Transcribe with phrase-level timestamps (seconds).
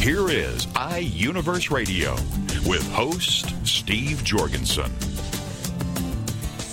[0.00, 2.12] Here is iUniverse Radio
[2.68, 4.92] with host Steve Jorgensen.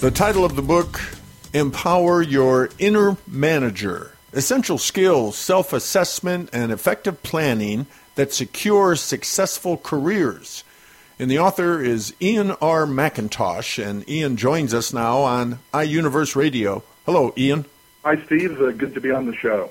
[0.02, 1.02] The title of the book
[1.54, 10.64] Empower Your Inner Manager Essential Skills, Self Assessment, and Effective Planning that Secure Successful Careers.
[11.18, 12.86] And the author is Ian R.
[12.86, 16.84] Mackintosh, and Ian joins us now on iUniverse Radio.
[17.06, 17.66] Hello, Ian.
[18.04, 18.60] Hi, Steve.
[18.62, 19.70] Uh, good to be on the show.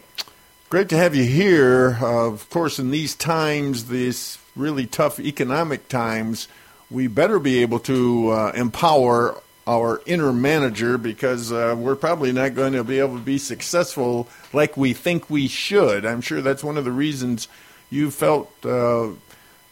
[0.72, 1.98] Great to have you here.
[2.00, 6.48] Uh, of course, in these times, these really tough economic times,
[6.90, 12.54] we better be able to uh, empower our inner manager because uh, we're probably not
[12.54, 16.06] going to be able to be successful like we think we should.
[16.06, 17.48] I'm sure that's one of the reasons
[17.90, 19.08] you felt uh,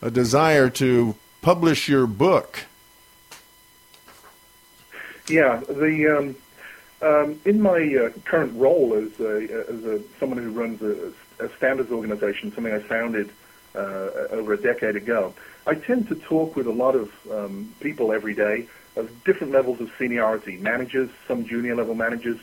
[0.03, 2.65] a desire to publish your book.
[5.31, 6.37] Yeah, the um,
[7.03, 11.13] um, in my uh, current role as a, as a, someone who runs a,
[11.45, 13.31] a standards organization, something I founded
[13.75, 15.35] uh, over a decade ago,
[15.67, 19.81] I tend to talk with a lot of um, people every day of different levels
[19.81, 22.39] of seniority, managers, some junior level managers,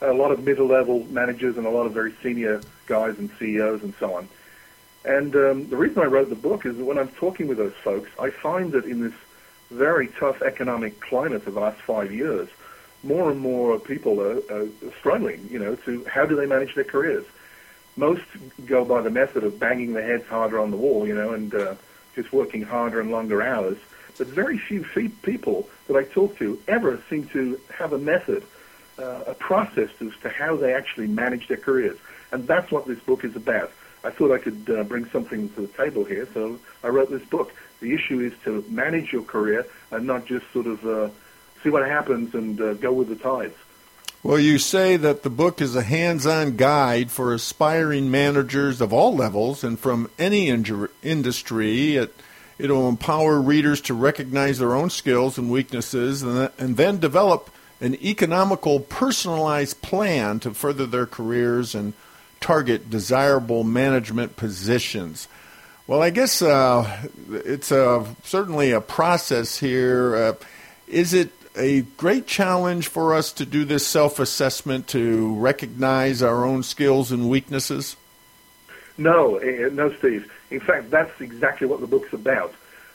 [0.00, 3.82] a lot of middle level managers, and a lot of very senior guys and CEOs
[3.82, 4.28] and so on.
[5.04, 7.74] And um, the reason I wrote the book is that when I'm talking with those
[7.82, 9.14] folks, I find that in this
[9.70, 12.48] very tough economic climate of the last five years,
[13.02, 16.84] more and more people are, are struggling, you know, to how do they manage their
[16.84, 17.24] careers.
[17.96, 18.22] Most
[18.66, 21.54] go by the method of banging their heads harder on the wall, you know, and
[21.54, 21.74] uh,
[22.14, 23.78] just working harder and longer hours.
[24.18, 24.84] But very few
[25.22, 28.44] people that I talk to ever seem to have a method,
[28.98, 31.98] uh, a process as to how they actually manage their careers.
[32.30, 33.72] And that's what this book is about.
[34.04, 37.24] I thought I could uh, bring something to the table here, so I wrote this
[37.24, 37.52] book.
[37.80, 41.08] The issue is to manage your career and not just sort of uh,
[41.62, 43.54] see what happens and uh, go with the tides.
[44.22, 48.92] Well, you say that the book is a hands on guide for aspiring managers of
[48.92, 51.96] all levels and from any industry.
[51.96, 52.14] It,
[52.56, 57.96] it'll empower readers to recognize their own skills and weaknesses and, and then develop an
[57.96, 61.92] economical, personalized plan to further their careers and
[62.38, 65.26] target desirable management positions.
[65.88, 70.14] Well, I guess uh, it's a, certainly a process here.
[70.14, 70.34] Uh,
[70.86, 76.44] is it a great challenge for us to do this self assessment to recognize our
[76.44, 77.96] own skills and weaknesses?
[78.98, 80.30] No, eh, no, Steve.
[80.50, 82.54] In fact, that's exactly what the book's about.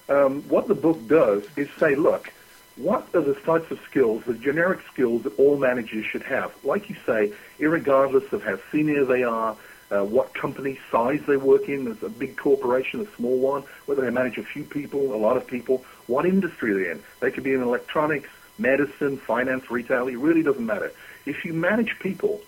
[0.10, 2.32] Um, what the book does is say, look,
[2.78, 6.54] what are the types of skills, the generic skills that all managers should have?
[6.64, 9.58] Like you say, regardless of how senior they are,
[9.90, 14.04] uh, what company size they work in, there's a big corporation, a small one, whether
[14.04, 17.04] they manage a few people, a lot of people, what industry they're in.
[17.20, 20.08] They could be in electronics, medicine, finance, retail.
[20.08, 20.92] It really doesn't matter.
[21.26, 22.42] If you manage people,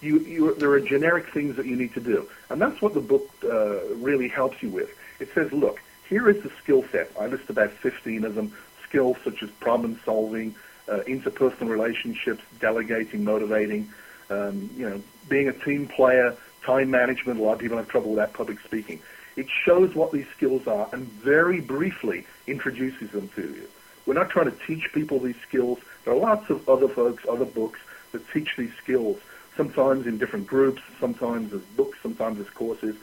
[0.00, 2.28] you, you, there are generic things that you need to do.
[2.48, 4.90] And that's what the book uh, really helps you with.
[5.18, 7.10] It says, look, here is the skill set.
[7.20, 8.52] I list about 15 of them.
[8.88, 10.54] Skills such as problem solving,
[10.88, 13.92] uh, interpersonal relationships, delegating, motivating,
[14.30, 17.38] um, you know, being a team player, time management.
[17.38, 19.00] A lot of people have trouble with that, public speaking.
[19.36, 23.68] It shows what these skills are and very briefly introduces them to you.
[24.10, 25.78] We're not trying to teach people these skills.
[26.04, 27.78] There are lots of other folks, other books
[28.10, 29.20] that teach these skills,
[29.56, 32.96] sometimes in different groups, sometimes as books, sometimes as courses.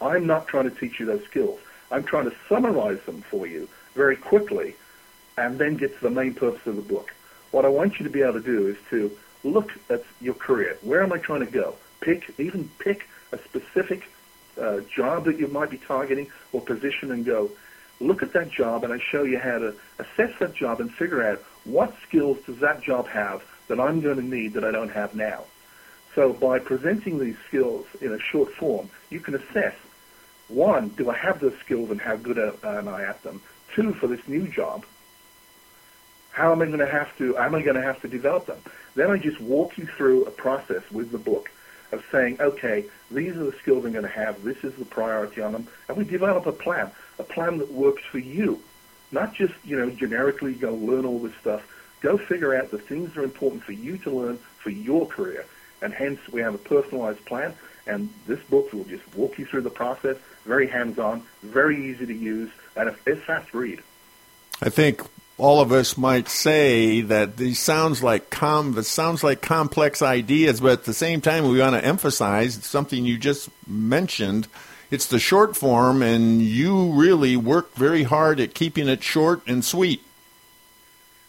[0.00, 1.60] I'm not trying to teach you those skills.
[1.90, 4.76] I'm trying to summarize them for you very quickly
[5.36, 7.12] and then get to the main purpose of the book.
[7.50, 9.10] What I want you to be able to do is to
[9.44, 10.78] look at your career.
[10.80, 11.74] Where am I trying to go?
[12.00, 14.08] Pick, even pick a specific
[14.58, 17.50] uh, job that you might be targeting or position and go,
[18.00, 21.22] look at that job and I show you how to assess that job and figure
[21.22, 24.90] out what skills does that job have that I'm going to need that I don't
[24.90, 25.44] have now.
[26.14, 29.74] So by presenting these skills in a short form, you can assess,
[30.48, 33.42] one, do I have those skills and how good am I at them?
[33.74, 34.84] Two, for this new job,
[36.30, 38.58] how am I going to have to, am I going to have to develop them?
[38.94, 41.50] Then I just walk you through a process with the book
[41.92, 45.40] of saying, okay, these are the skills I'm going to have, this is the priority
[45.40, 48.60] on them, and we develop a plan a plan that works for you.
[49.12, 51.62] Not just, you know, generically go learn all this stuff.
[52.00, 55.46] Go figure out the things that are important for you to learn for your career.
[55.80, 57.54] And hence we have a personalized plan
[57.86, 62.14] And this book will just walk you through the process, very hands-on, very easy to
[62.14, 63.80] use, and it's fast read.
[64.60, 65.02] I think
[65.38, 70.72] all of us might say that these sounds like com sounds like complex ideas, but
[70.72, 74.48] at the same time we want to emphasize something you just mentioned.
[74.90, 79.64] It's the short form, and you really work very hard at keeping it short and
[79.64, 80.02] sweet.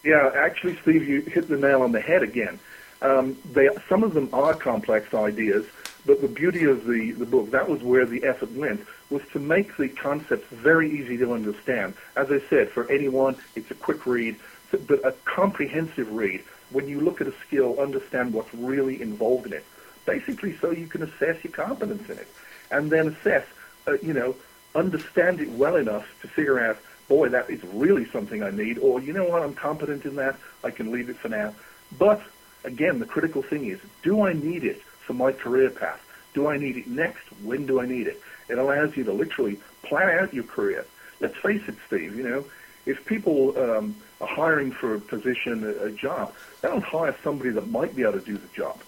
[0.03, 2.59] Yeah, actually, Steve, you hit the nail on the head again.
[3.01, 5.65] Um, they, some of them are complex ideas,
[6.05, 9.39] but the beauty of the, the book, that was where the effort went, was to
[9.39, 11.93] make the concepts very easy to understand.
[12.15, 14.35] As I said, for anyone, it's a quick read,
[14.71, 16.43] but a comprehensive read.
[16.69, 19.65] When you look at a skill, understand what's really involved in it.
[20.05, 22.27] Basically, so you can assess your competence in it,
[22.71, 23.45] and then assess,
[23.87, 24.35] uh, you know,
[24.75, 26.77] understand it well enough to figure out,
[27.07, 30.37] boy, that is really something I need, or you know what, I'm competent in that,
[30.63, 31.53] I can leave it for now.
[31.97, 32.21] But
[32.63, 36.01] again, the critical thing is, do I need it for my career path?
[36.33, 37.23] Do I need it next?
[37.41, 38.21] When do I need it?
[38.49, 40.85] It allows you to literally plan out your career.
[41.19, 42.45] Let's face it, Steve, you know,
[42.85, 47.49] if people um, are hiring for a position, a, a job, they don't hire somebody
[47.51, 48.79] that might be able to do the job.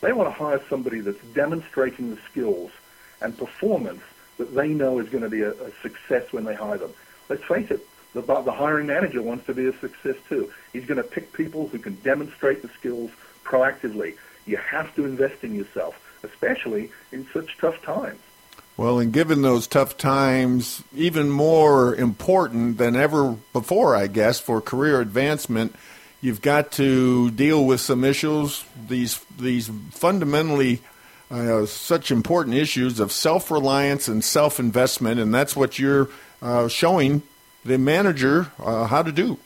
[0.00, 2.70] They want to hire somebody that's demonstrating the skills
[3.20, 4.02] and performance
[4.38, 6.92] that they know is going to be a, a success when they hire them.
[7.28, 10.50] Let's face it, the, the hiring manager wants to be a success too.
[10.72, 13.10] He's going to pick people who can demonstrate the skills
[13.44, 14.16] proactively.
[14.46, 18.20] You have to invest in yourself, especially in such tough times.
[18.76, 24.60] Well, and given those tough times, even more important than ever before, I guess, for
[24.60, 25.74] career advancement,
[26.20, 30.80] you've got to deal with some issues, these these fundamentally
[31.30, 36.08] uh, such important issues of self reliance and self investment, and that's what you're
[36.42, 37.22] uh, showing
[37.64, 39.38] the manager uh, how to do.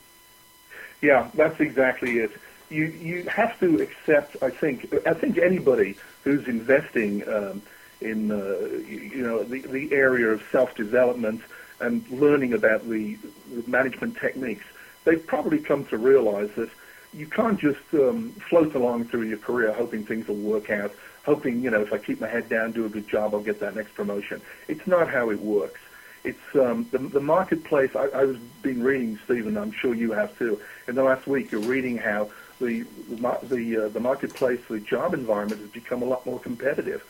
[1.00, 2.32] Yeah, that's exactly it.
[2.70, 4.36] You you have to accept.
[4.42, 7.28] I think I think anybody who's investing.
[7.28, 7.62] Um,
[8.02, 11.40] in uh, you know the, the area of self-development
[11.80, 13.16] and learning about the,
[13.52, 14.64] the management techniques,
[15.04, 16.70] they've probably come to realize that
[17.12, 20.94] you can't just um, float along through your career hoping things will work out,
[21.24, 23.60] hoping, you know, if I keep my head down, do a good job, I'll get
[23.60, 24.40] that next promotion.
[24.68, 25.80] It's not how it works.
[26.24, 27.96] It's um, the, the marketplace.
[27.96, 29.56] I, I've been reading, Stephen.
[29.56, 30.60] I'm sure you have too.
[30.86, 32.30] In the last week, you're reading how
[32.60, 37.04] the the the uh, the marketplace, the job environment has become a lot more competitive.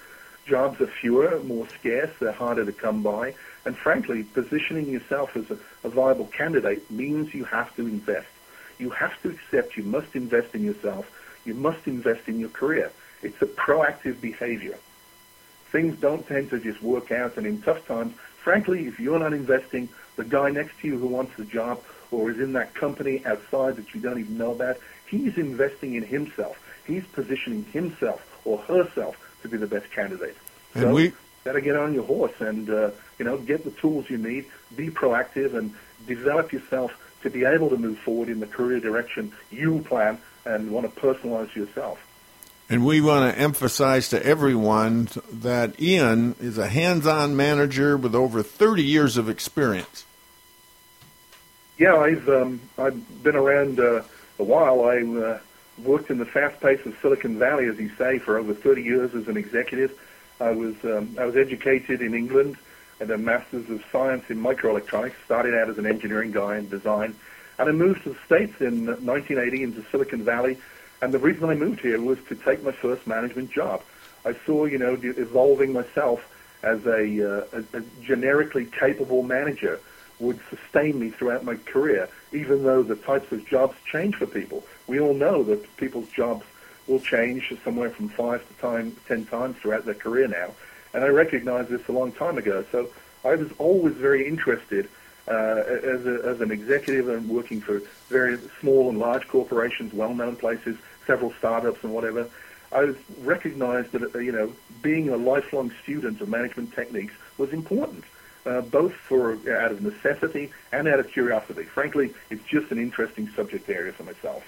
[0.47, 5.49] Jobs are fewer, more scarce, they're harder to come by, and frankly, positioning yourself as
[5.51, 8.27] a, a viable candidate means you have to invest.
[8.79, 11.07] You have to accept you must invest in yourself.
[11.45, 12.91] You must invest in your career.
[13.23, 14.79] It's a proactive behavior.
[15.71, 19.33] Things don't tend to just work out, and in tough times, frankly, if you're not
[19.33, 23.25] investing, the guy next to you who wants the job or is in that company
[23.25, 24.77] outside that you don't even know about,
[25.07, 26.59] he's investing in himself.
[26.87, 30.37] He's positioning himself or herself to be the best candidate.
[30.75, 31.13] And so we
[31.45, 34.47] to get on your horse and uh, you know get the tools you need,
[34.77, 35.75] be proactive, and
[36.07, 36.93] develop yourself
[37.23, 41.01] to be able to move forward in the career direction you plan and want to
[41.01, 41.99] personalize yourself.
[42.69, 48.43] And we want to emphasize to everyone that Ian is a hands-on manager with over
[48.43, 50.07] 30 years of experience.
[51.79, 54.03] Yeah, I've um, I've been around uh,
[54.39, 54.85] a while.
[54.85, 55.41] I uh,
[55.83, 59.15] worked in the fast pace of Silicon Valley, as you say, for over 30 years
[59.15, 59.99] as an executive.
[60.41, 62.57] I was um, I was educated in England
[63.01, 65.15] at a Masters of Science in Microelectronics.
[65.25, 67.17] Started out as an engineering guy in design,
[67.59, 70.59] and I moved to the States in 1980 into Silicon Valley.
[71.03, 73.83] And the reason I moved here was to take my first management job.
[74.25, 76.25] I saw, you know, evolving myself
[76.63, 79.81] as a, uh, a, a generically capable manager
[80.21, 84.63] would sustain me throughout my career, even though the types of jobs change for people.
[84.87, 86.47] We all know that people's jobs
[86.87, 90.53] will change somewhere from five to time, ten times throughout their career now.
[90.95, 92.65] And I recognized this a long time ago.
[92.71, 92.91] So
[93.25, 94.89] I was always very interested
[95.27, 100.37] uh, as, a, as an executive and working for very small and large corporations, well-known
[100.37, 102.29] places, several startups and whatever.
[102.73, 108.05] I recognized that, uh, you know, being a lifelong student of management techniques was important.
[108.45, 111.63] Uh, both for out of necessity and out of curiosity.
[111.63, 114.43] Frankly, it's just an interesting subject area for myself.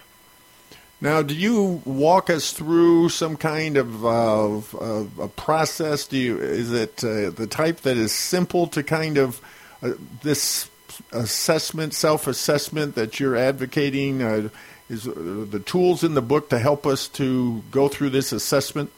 [1.01, 6.09] Now, do you walk us through some kind of uh, a process?
[6.09, 9.41] Do you is it uh, the type that is simple to kind of
[9.81, 9.93] uh,
[10.23, 10.69] this
[11.13, 14.51] assessment, self-assessment that you're advocating?
[14.89, 15.13] Is uh,
[15.49, 18.91] the tools in the book to help us to go through this assessment?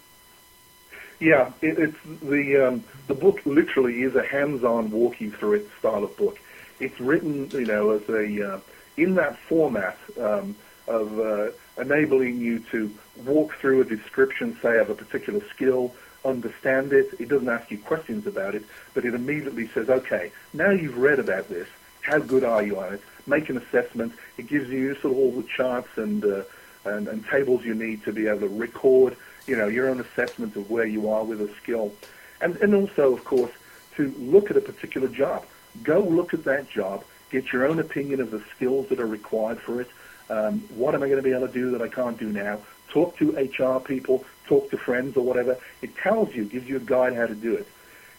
[1.21, 6.05] Yeah, it, it's the um, the book literally is a hands-on walking through it style
[6.05, 6.39] of book.
[6.81, 8.61] It's written, you know, as a uh,
[8.97, 9.99] in that format.
[10.21, 10.57] Um,
[10.89, 11.51] of uh,
[11.81, 12.93] enabling you to
[13.25, 17.09] walk through a description, say, of a particular skill, understand it.
[17.19, 18.65] It doesn't ask you questions about it,
[18.95, 21.69] but it immediately says, okay, now you've read about this.
[22.03, 23.03] How good are you on it?
[23.27, 24.13] Make an assessment.
[24.37, 26.43] It gives you sort of all the charts and, uh,
[26.85, 29.17] and, and tables you need to be able to record,
[29.47, 31.93] you know, your own assessment of where you are with a skill.
[32.41, 33.51] And, and also, of course,
[33.97, 35.45] to look at a particular job.
[35.83, 37.05] Go look at that job.
[37.31, 39.91] Get your own opinion of the skills that are required for it.
[40.29, 42.61] Um, what am I going to be able to do that I can't do now?
[42.91, 45.59] Talk to HR people, talk to friends or whatever.
[45.83, 47.67] It tells you, gives you a guide how to do it.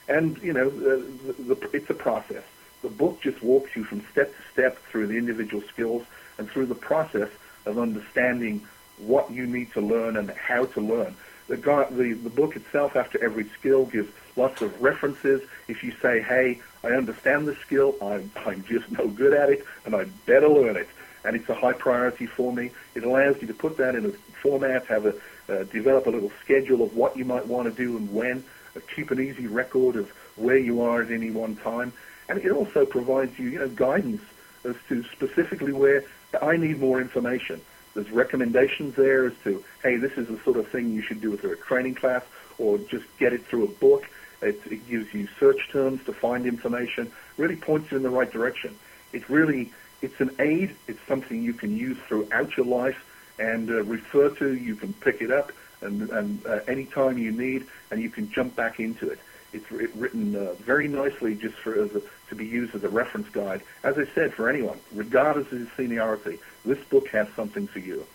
[0.08, 1.06] And, you know, the,
[1.40, 2.44] the, it's a process.
[2.82, 6.06] The book just walks you from step to step through the individual skills
[6.38, 7.30] and through the process
[7.66, 8.66] of understanding
[8.98, 11.16] what you need to learn and how to learn.
[11.48, 15.42] The, the, the book itself, after every skill, gives lots of references.
[15.68, 19.66] If you say, hey, I understand the skill, I'm, I'm just no good at it,
[19.86, 20.90] and I better learn it,
[21.24, 24.12] and it's a high priority for me, it allows you to put that in a
[24.42, 25.16] format, have a,
[25.50, 28.44] uh, develop a little schedule of what you might want to do and when,
[28.76, 31.92] uh, keep an easy record of where you are at any one time,
[32.30, 34.22] and it also provides you, you know, guidance
[34.64, 36.04] as to specifically where
[36.42, 37.62] I need more information.
[37.94, 41.36] There's recommendations there as to, hey, this is the sort of thing you should do
[41.38, 42.24] through a training class
[42.58, 44.08] or just get it through a book.
[44.42, 48.30] It, it gives you search terms to find information, really points you in the right
[48.30, 48.78] direction.
[49.14, 50.76] It's really, it's an aid.
[50.88, 53.04] It's something you can use throughout your life
[53.40, 54.54] and uh, refer to.
[54.54, 58.56] You can pick it up and, and uh, anytime you need, and you can jump
[58.56, 59.20] back into it.
[59.54, 63.30] It's written uh, very nicely just for as a, to be used as a reference
[63.30, 63.62] guide.
[63.84, 68.06] As I said, for anyone, regardless of seniority, this book has something for you.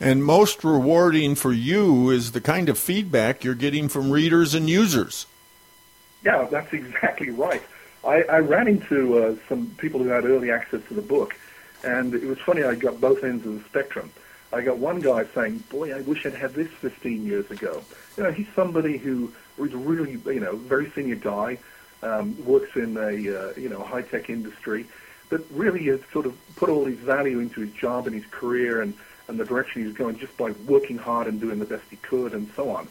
[0.00, 4.68] And most rewarding for you is the kind of feedback you're getting from readers and
[4.68, 5.26] users.
[6.24, 7.62] Yeah, that's exactly right.
[8.02, 11.36] I, I ran into uh, some people who had early access to the book,
[11.84, 12.62] and it was funny.
[12.62, 14.10] I got both ends of the spectrum.
[14.52, 17.82] I got one guy saying, "Boy, I wish I'd had this 15 years ago."
[18.16, 21.58] You know, he's somebody who was really, you know, very senior guy,
[22.02, 24.86] um, works in a uh, you know high tech industry,
[25.28, 28.82] but really has sort of put all his value into his job and his career
[28.82, 28.94] and
[29.28, 32.32] and the direction he's going just by working hard and doing the best he could
[32.32, 32.88] and so on.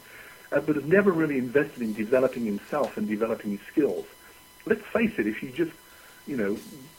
[0.52, 4.06] Uh, but has never really invested in developing himself and developing his skills.
[4.66, 5.72] Let's face it, if you just
[6.26, 6.58] you know,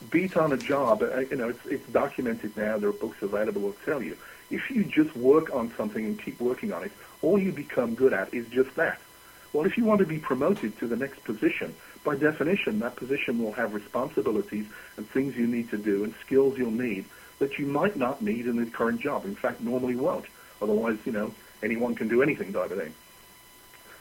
[0.09, 2.77] beat on a job, uh, you know, it's, it's documented now.
[2.77, 4.17] There are books available that tell you
[4.49, 6.91] if you just work on something and keep working on it,
[7.21, 8.99] all you become good at is just that.
[9.53, 11.73] Well, if you want to be promoted to the next position,
[12.03, 14.65] by definition, that position will have responsibilities
[14.98, 17.05] and things you need to do and skills you'll need
[17.39, 19.25] that you might not need in the current job.
[19.25, 20.25] In fact, normally won't.
[20.62, 22.93] Otherwise, you know, anyone can do anything type of thing.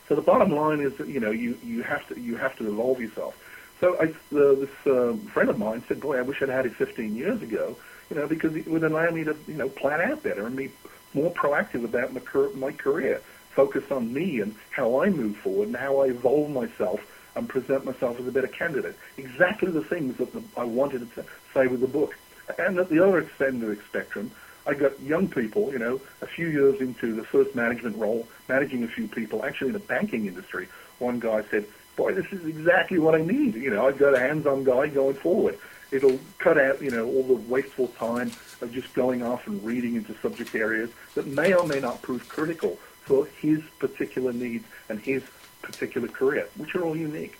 [0.09, 2.69] So the bottom line is that, you know, you, you have to you have to
[2.69, 3.37] evolve yourself.
[3.81, 7.17] So I, this uh, friend of mine said, "Boy, I wish I'd had it 15
[7.17, 7.77] years ago."
[8.11, 10.71] you know, because it would allow me to, you know, plan out better and be
[11.15, 12.21] more proactive about my,
[12.55, 17.01] my career, focus on me and how I move forward and how I evolve myself
[17.35, 18.97] and present myself as a better candidate.
[19.17, 22.17] Exactly the things that the, I wanted to say with the book.
[22.59, 24.31] And at the other end of the spectrum,
[24.67, 28.85] I got young people, you know, a few years into the first management role, managing
[28.85, 30.69] a few people, actually in the banking industry.
[30.99, 33.55] One guy said, boy, this is exactly what I need.
[33.55, 35.59] You know, I've got a hands-on guy going forward
[35.93, 39.97] it'll cut out, you know, all the wasteful time of just going off and reading
[39.97, 45.01] into subject areas that may or may not prove critical for his particular needs and
[45.01, 45.23] his
[45.63, 47.37] particular career, which are all unique.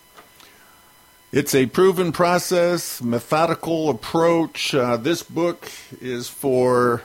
[1.33, 4.75] It's a proven process, methodical approach.
[4.75, 7.03] Uh, this book is for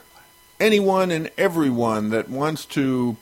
[0.59, 3.17] anyone and everyone that wants to,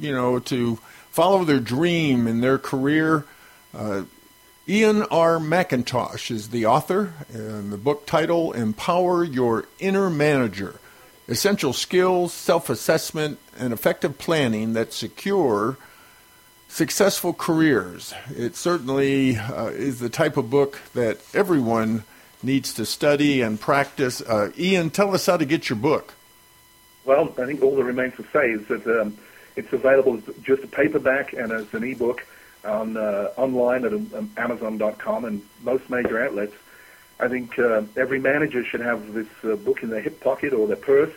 [0.00, 0.76] you know, to
[1.10, 3.26] follow their dream in their career.
[3.74, 4.04] Uh,
[4.66, 5.38] Ian R.
[5.38, 10.80] Mackintosh is the author, and the book title Empower Your Inner Manager
[11.28, 15.78] Essential Skills, Self Assessment, and Effective Planning that Secure
[16.68, 18.12] Successful Careers.
[18.36, 22.04] It certainly uh, is the type of book that everyone
[22.42, 24.20] needs to study and practice.
[24.20, 26.14] Uh, Ian, tell us how to get your book.
[27.04, 29.16] Well, I think all that remains to say is that um,
[29.56, 32.26] it's available as just a paperback and as an ebook
[32.64, 36.54] on uh, online at um, Amazon.com and most major outlets.
[37.24, 40.66] I think uh, every manager should have this uh, book in their hip pocket or
[40.66, 41.12] their purse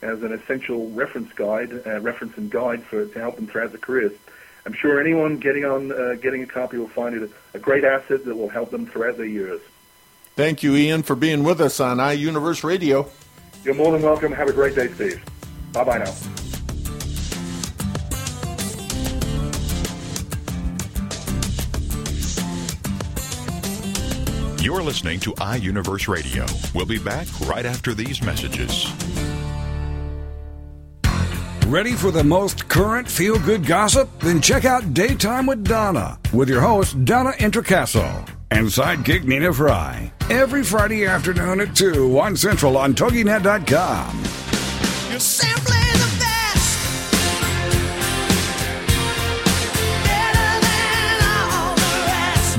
[0.00, 3.78] as an essential reference guide, uh, reference and guide for to help them throughout their
[3.78, 4.12] careers.
[4.64, 7.84] I'm sure anyone getting on uh, getting a copy will find it a, a great
[7.84, 9.60] asset that will help them throughout their years.
[10.34, 13.10] Thank you, Ian, for being with us on iUniverse Radio.
[13.62, 14.32] You're more than welcome.
[14.32, 15.22] Have a great day, Steve.
[15.72, 16.39] Bye bye now.
[24.60, 26.44] You're listening to iUniverse Radio.
[26.74, 28.92] We'll be back right after these messages.
[31.66, 34.10] Ready for the most current feel good gossip?
[34.20, 40.12] Then check out Daytime with Donna with your host, Donna Introcaso, and sidekick Nina Fry.
[40.28, 44.24] Every Friday afternoon at 2, 1 Central on TogiNet.com.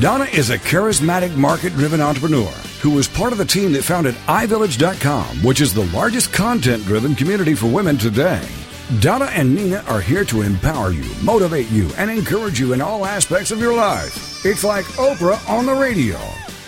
[0.01, 2.49] Donna is a charismatic market driven entrepreneur
[2.81, 7.13] who was part of the team that founded iVillage.com, which is the largest content driven
[7.13, 8.43] community for women today.
[8.99, 13.05] Donna and Nina are here to empower you, motivate you, and encourage you in all
[13.05, 14.43] aspects of your life.
[14.43, 16.17] It's like Oprah on the radio.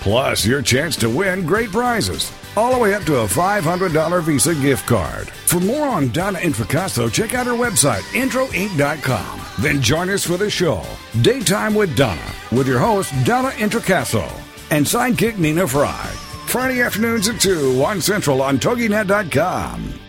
[0.01, 4.55] Plus, your chance to win great prizes, all the way up to a $500 Visa
[4.55, 5.29] gift card.
[5.29, 9.41] For more on Donna Introcaso, check out her website, introinc.com.
[9.60, 10.83] Then join us for the show,
[11.22, 14.29] Daytime with Donna, with your host, Donna Introcaso,
[14.72, 16.05] and sidekick Nina Fry.
[16.48, 20.00] Friday afternoons at 2, 1 Central on TogiNet.com.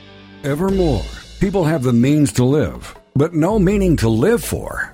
[0.45, 1.03] Evermore,
[1.41, 4.94] people have the means to live, but no meaning to live for.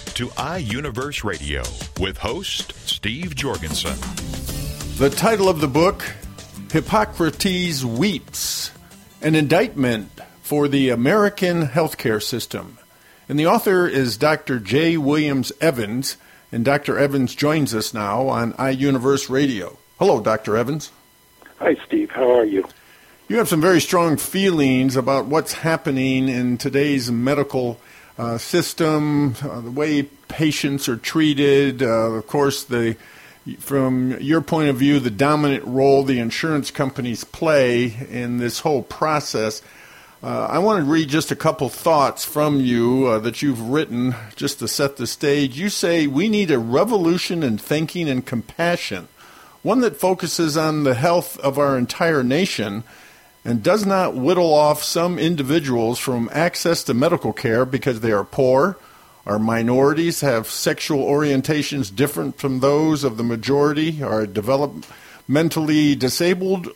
[0.21, 1.63] to iUniverse Radio
[1.99, 3.97] with host Steve Jorgensen.
[4.99, 6.03] The title of the book,
[6.71, 8.69] Hippocrates Weeps,
[9.23, 10.11] an indictment
[10.43, 12.77] for the American healthcare system.
[13.27, 14.59] And the author is Dr.
[14.59, 14.95] J.
[14.95, 16.17] Williams Evans,
[16.51, 16.99] and Dr.
[16.99, 19.79] Evans joins us now on iUniverse Radio.
[19.97, 20.55] Hello, Dr.
[20.55, 20.91] Evans.
[21.57, 22.11] Hi, Steve.
[22.11, 22.67] How are you?
[23.27, 27.79] You have some very strong feelings about what's happening in today's medical
[28.21, 31.81] uh, system, uh, the way patients are treated.
[31.81, 32.95] Uh, of course, the
[33.57, 38.83] from your point of view, the dominant role the insurance companies play in this whole
[38.83, 39.63] process.
[40.21, 44.13] Uh, I want to read just a couple thoughts from you uh, that you've written
[44.35, 45.57] just to set the stage.
[45.57, 49.07] You say we need a revolution in thinking and compassion,
[49.63, 52.83] one that focuses on the health of our entire nation
[53.43, 58.23] and does not whittle off some individuals from access to medical care because they are
[58.23, 58.77] poor,
[59.25, 66.69] are minorities, have sexual orientations different from those of the majority, are developmentally disabled,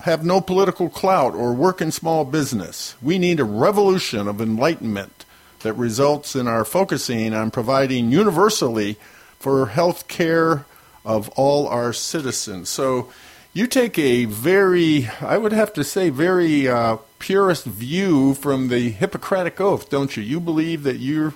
[0.00, 2.94] have no political clout, or work in small business.
[3.02, 5.24] We need a revolution of enlightenment
[5.60, 8.96] that results in our focusing on providing universally
[9.38, 10.66] for health care
[11.04, 12.68] of all our citizens.
[12.68, 13.10] So,
[13.54, 18.90] you take a very, I would have to say, very uh, purist view from the
[18.90, 20.22] Hippocratic Oath, don't you?
[20.22, 21.34] You believe that you're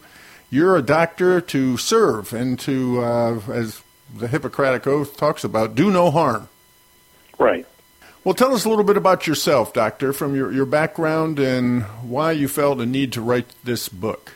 [0.50, 3.82] you're a doctor to serve and to, uh, as
[4.16, 6.48] the Hippocratic Oath talks about, do no harm.
[7.38, 7.66] Right.
[8.24, 12.32] Well, tell us a little bit about yourself, doctor, from your, your background and why
[12.32, 14.32] you felt a need to write this book.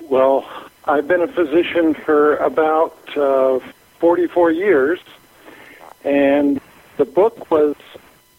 [0.00, 0.48] Well,
[0.86, 3.60] I've been a physician for about uh,
[4.00, 5.00] 44 years,
[6.02, 6.60] and
[7.02, 7.74] the book was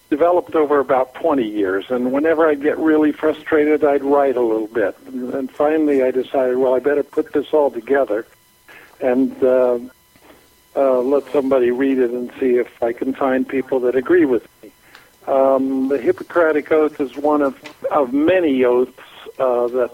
[0.10, 1.84] developed over about 20 years.
[1.90, 4.98] And whenever I'd get really frustrated, I'd write a little bit.
[5.06, 8.26] And finally, I decided, well, I better put this all together
[9.02, 9.80] and uh,
[10.78, 14.48] uh, let somebody read it and see if I can find people that agree with
[14.62, 14.72] me.
[15.28, 18.98] Um, the Hippocratic Oath is one of, of many oaths
[19.40, 19.92] uh, that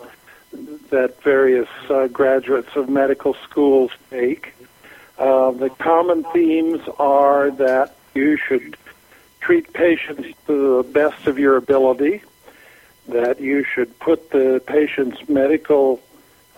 [0.89, 4.53] that various uh, graduates of medical schools take.
[5.19, 8.77] Uh, the common themes are that you should
[9.39, 12.21] treat patients to the best of your ability,
[13.07, 16.01] that you should put the patient's medical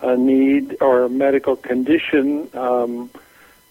[0.02, 3.10] uh, need or medical condition um,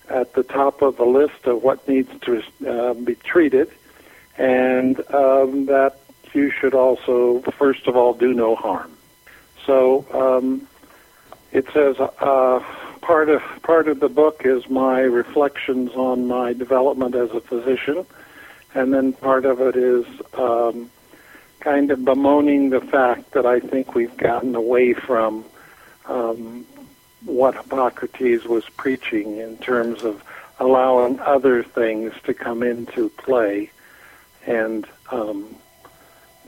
[0.09, 3.69] at the top of the list of what needs to uh, be treated,
[4.37, 5.99] and um, that
[6.33, 8.91] you should also, first of all, do no harm.
[9.65, 10.67] So um,
[11.51, 12.59] it says uh,
[13.01, 18.05] part of part of the book is my reflections on my development as a physician,
[18.73, 20.89] and then part of it is um,
[21.59, 25.45] kind of bemoaning the fact that I think we've gotten away from
[26.05, 26.65] um,
[27.25, 30.23] what Hippocrates was preaching in terms of
[30.59, 33.71] allowing other things to come into play
[34.45, 35.55] and um,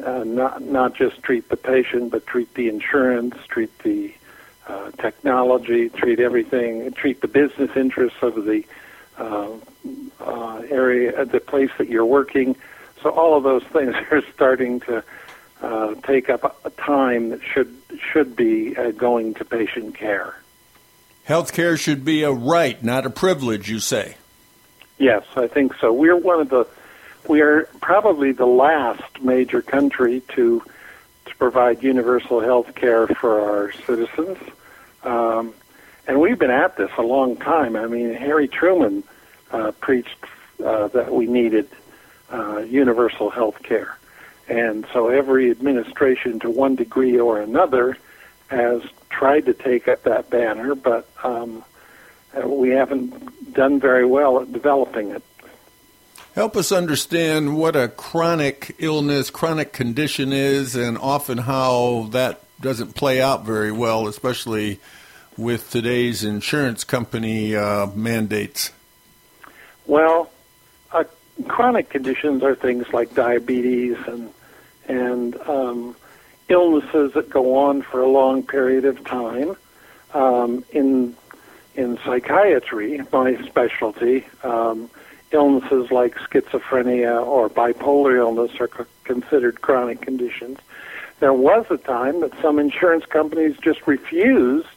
[0.03, 4.13] uh, not not just treat the patient, but treat the insurance, treat the
[4.67, 8.63] uh, technology, treat everything, treat the business interests of the
[9.17, 9.49] uh,
[10.19, 12.55] uh, area, the place that you're working.
[13.01, 15.03] So all of those things are starting to
[15.61, 17.75] uh, take up a time that should
[18.11, 20.35] should be uh, going to patient care.
[21.23, 24.17] Health care should be a right, not a privilege, you say.
[24.97, 25.93] Yes, I think so.
[25.93, 26.67] We're one of the
[27.27, 30.61] we are probably the last major country to
[31.43, 34.37] provide universal health care for our citizens.
[35.03, 35.53] Um,
[36.07, 37.75] and we've been at this a long time.
[37.75, 39.03] I mean, Harry Truman
[39.51, 40.23] uh, preached
[40.63, 41.67] uh, that we needed
[42.31, 43.97] uh, universal health care.
[44.47, 47.97] And so every administration, to one degree or another,
[48.47, 51.61] has tried to take up that banner, but um,
[52.41, 55.23] uh, we haven't done very well at developing it.
[56.35, 62.95] Help us understand what a chronic illness, chronic condition is, and often how that doesn't
[62.95, 64.79] play out very well, especially
[65.37, 68.71] with today's insurance company uh, mandates.
[69.85, 70.31] Well,
[70.91, 71.03] uh,
[71.47, 74.31] chronic conditions are things like diabetes and
[74.87, 75.95] and um,
[76.49, 79.55] illnesses that go on for a long period of time.
[80.15, 81.15] Um, in
[81.75, 84.89] in psychiatry, my specialty, um,
[85.33, 90.59] illnesses like schizophrenia or bipolar illness are c- considered chronic conditions.
[91.19, 94.67] There was a time that some insurance companies just refused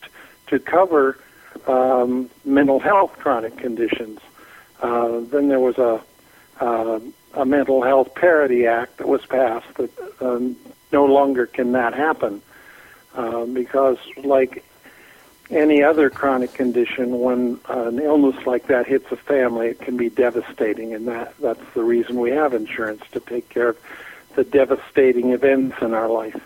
[0.48, 1.18] to cover
[1.66, 4.20] um, mental health chronic conditions.
[4.80, 6.02] Uh, then there was a
[6.60, 7.00] uh,
[7.34, 9.90] a mental health parity act that was passed that
[10.22, 10.56] um,
[10.90, 12.40] no longer can that happen
[13.14, 14.64] uh, because like
[15.50, 19.96] any other chronic condition, when uh, an illness like that hits a family, it can
[19.96, 23.78] be devastating, and that that's the reason we have insurance to take care of
[24.34, 26.40] the devastating events in our life.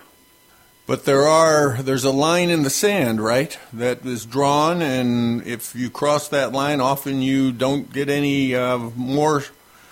[0.86, 3.56] But there are there's a line in the sand, right?
[3.72, 8.76] That is drawn, and if you cross that line, often you don't get any uh,
[8.78, 9.44] more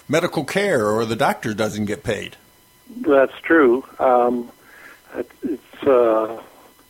[0.09, 2.37] medical care, or the doctor doesn't get paid.
[2.91, 3.85] That's true.
[3.99, 4.51] Um,
[5.15, 6.43] it, it's uh,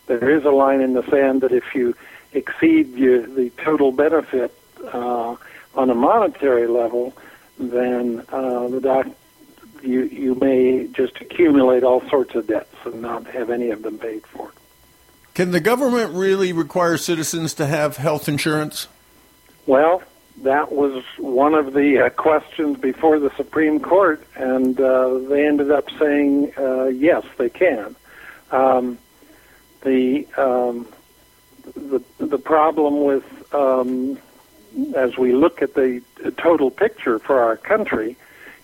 [0.07, 1.95] there is a line in the sand that if you
[2.33, 4.53] exceed your, the total benefit
[4.93, 5.35] uh,
[5.75, 7.13] on a monetary level,
[7.57, 9.07] then uh, the doc
[9.81, 13.97] you you may just accumulate all sorts of debts and not have any of them
[13.97, 14.51] paid for.
[15.33, 18.87] Can the government really require citizens to have health insurance?
[19.67, 20.03] Well,
[20.43, 25.71] that was one of the uh, questions before the Supreme Court, and uh, they ended
[25.71, 27.95] up saying uh, yes, they can.
[28.51, 28.97] Um,
[29.81, 30.87] the um,
[31.75, 34.19] the the problem with um,
[34.95, 36.01] as we look at the
[36.37, 38.17] total picture for our country,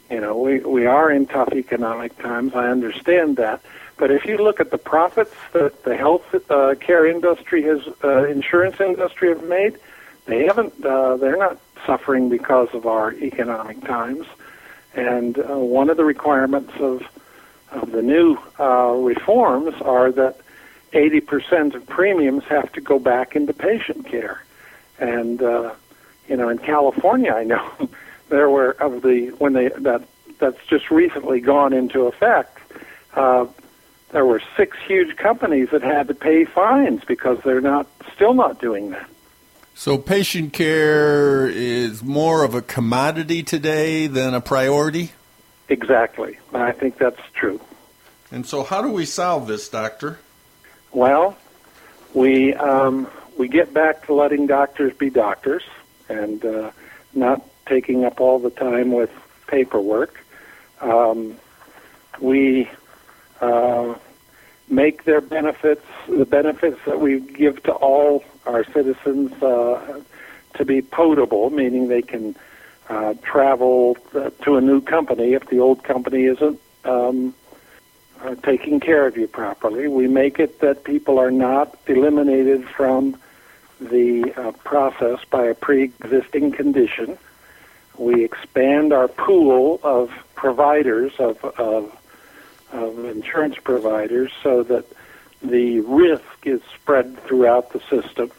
[0.09, 2.53] you know, we we are in tough economic times.
[2.53, 3.61] I understand that,
[3.97, 8.25] but if you look at the profits that the health uh, care industry has, uh,
[8.25, 9.77] insurance industry have made,
[10.25, 10.83] they haven't.
[10.83, 14.25] Uh, they're not suffering because of our economic times.
[14.93, 17.03] And uh, one of the requirements of
[17.71, 20.39] of the new uh, reforms are that
[20.95, 24.41] 80% of premiums have to go back into patient care.
[24.97, 25.73] And uh,
[26.27, 27.89] you know, in California, I know
[28.29, 30.03] there were of the when they that
[30.39, 32.57] that's just recently gone into effect.
[33.13, 33.45] Uh,
[34.11, 38.59] there were six huge companies that had to pay fines because they're not still not
[38.59, 39.09] doing that.
[39.73, 45.11] So patient care is more of a commodity today than a priority?
[45.67, 46.37] Exactly.
[46.53, 47.59] I think that's true.
[48.31, 50.19] And so how do we solve this, doctor?
[50.95, 51.35] Well,
[52.13, 55.63] we um, we get back to letting doctors be doctors
[56.07, 56.71] and uh,
[57.13, 59.11] not taking up all the time with
[59.47, 60.23] paperwork.
[60.79, 61.35] Um,
[62.21, 62.69] we
[63.41, 63.95] uh,
[64.69, 70.01] make their benefits the benefits that we give to all our citizens uh,
[70.53, 72.37] to be potable, meaning they can
[72.87, 77.35] uh, travel uh, to a new company if the old company isn't um,
[78.21, 79.87] uh, taking care of you properly.
[79.87, 83.17] We make it that people are not eliminated from
[83.79, 87.17] the uh, process by a pre-existing condition.
[87.97, 91.97] We expand our pool of providers of, of
[92.71, 94.85] of insurance providers so that
[95.41, 98.31] the risk is spread throughout the system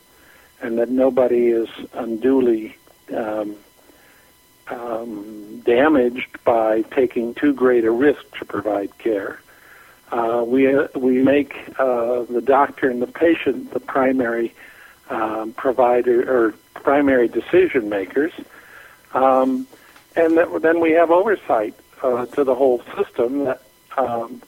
[0.61, 2.77] and that nobody is unduly
[3.15, 3.57] um,
[4.69, 9.41] um, damaged by taking too great a risk to provide care.
[10.11, 14.55] Uh, we uh, we make uh, the doctor and the patient the primary
[15.11, 18.33] um, provider or primary decision makers,
[19.15, 19.67] um,
[20.15, 23.63] and that, then we have oversight uh, to the whole system that
[23.97, 24.41] um,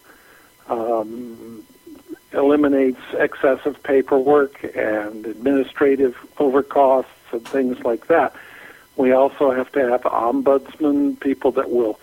[0.68, 1.64] um,
[2.32, 8.34] eliminates excessive paperwork and administrative overcosts and things like that.
[8.96, 11.98] We also have to have ombudsmen, people that will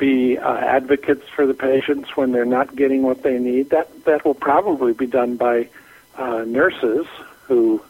[0.00, 3.70] be uh, advocates for the patients when they're not getting what they need.
[3.70, 5.68] That that will probably be done by
[6.16, 7.06] uh, nurses
[7.46, 7.80] who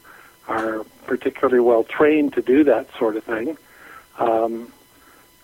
[0.49, 3.57] are particularly well trained to do that sort of thing.
[4.19, 4.73] Um,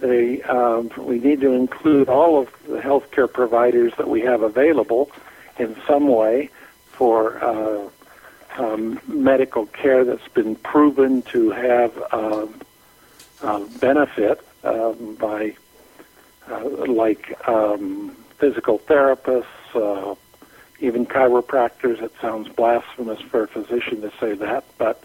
[0.00, 5.10] they, um, we need to include all of the healthcare providers that we have available
[5.58, 6.50] in some way
[6.88, 7.88] for uh,
[8.58, 12.46] um, medical care that's been proven to have uh,
[13.42, 15.56] uh, benefit um, by,
[16.48, 20.14] like um, physical therapists, uh,
[20.80, 22.02] even chiropractors.
[22.02, 25.02] It sounds blasphemous for a physician to say that, but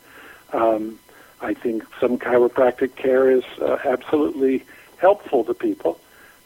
[0.53, 0.99] um,
[1.41, 4.65] I think some chiropractic care is uh, absolutely
[4.97, 5.99] helpful to people,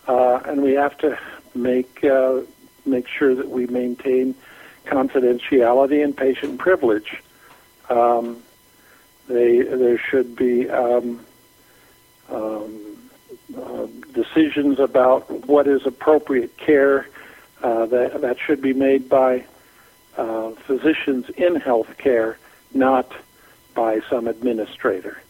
[0.08, 1.18] uh, and we have to
[1.54, 2.42] make uh,
[2.86, 4.36] make sure that we maintain
[4.86, 7.22] confidentiality and patient privilege.
[7.90, 8.42] Um,
[9.28, 11.26] they there should be um,
[12.30, 12.95] um,
[13.56, 17.08] uh, decisions about what is appropriate care
[17.62, 19.46] uh, that that should be made by
[20.18, 22.36] uh, physicians in healthcare,
[22.74, 23.12] not
[23.74, 25.22] by some administrator.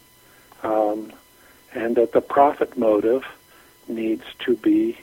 [0.62, 1.12] Um,
[1.72, 3.24] and that the profit motive
[3.88, 4.98] needs to be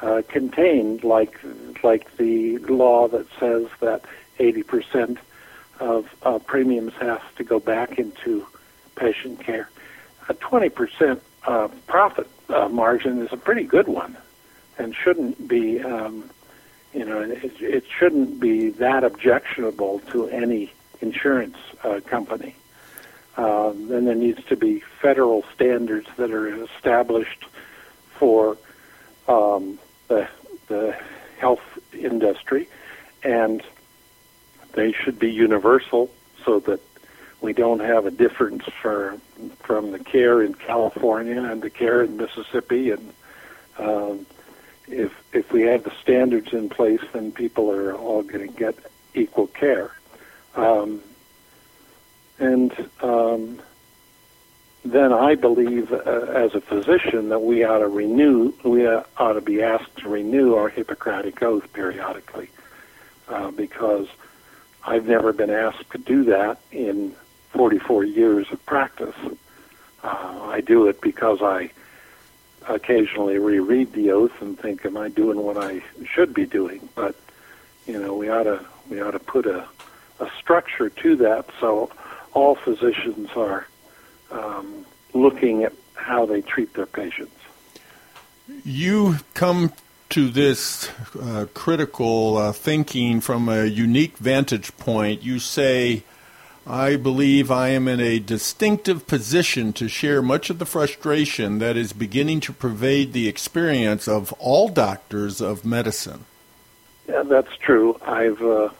[0.00, 1.38] uh, contained, like
[1.82, 4.04] like the law that says that
[4.38, 5.18] 80%
[5.80, 8.46] of uh, premiums have to go back into
[8.96, 9.68] patient care.
[10.28, 14.16] A 20% uh, profit uh, margin is a pretty good one,
[14.78, 16.30] and shouldn't be, um,
[16.92, 22.56] you know, it, it shouldn't be that objectionable to any insurance uh, company.
[23.36, 27.44] Um, then there needs to be federal standards that are established
[28.18, 28.56] for
[29.26, 29.78] um,
[30.08, 30.28] the,
[30.68, 30.96] the
[31.38, 32.68] health industry,
[33.22, 33.62] and
[34.74, 36.10] they should be universal
[36.44, 36.80] so that
[37.40, 39.18] we don't have a difference for,
[39.60, 42.90] from the care in California and the care in Mississippi.
[42.90, 43.12] And
[43.78, 44.26] um,
[44.88, 48.76] if if we have the standards in place, then people are all going to get
[49.14, 49.90] equal care.
[50.54, 51.02] Um,
[52.38, 53.60] and um,
[54.84, 59.40] then I believe, uh, as a physician, that we ought to renew, we ought to
[59.40, 62.50] be asked to renew our Hippocratic oath periodically,
[63.28, 64.08] uh, because
[64.84, 67.16] I've never been asked to do that in
[67.54, 69.14] 44 years of practice.
[70.02, 71.70] Uh, I do it because I
[72.68, 77.14] occasionally reread the oath and think, "Am I doing what I should be doing?" But
[77.86, 79.66] you know, we ought to we ought to put a
[80.20, 81.90] a structure to that so
[82.34, 83.66] all physicians are
[84.30, 87.32] um, looking at how they treat their patients.
[88.64, 89.72] You come
[90.10, 90.90] to this
[91.20, 95.22] uh, critical uh, thinking from a unique vantage point.
[95.22, 96.04] You say,
[96.66, 101.76] I believe I am in a distinctive position to share much of the frustration that
[101.76, 106.24] is beginning to pervade the experience of all doctors of medicine.
[107.06, 108.00] Yeah, that's true.
[108.06, 108.70] I've uh,